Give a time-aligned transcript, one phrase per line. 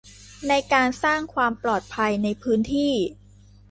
[0.47, 2.93] ในการสร้างความปลอดภัยในพื้นที่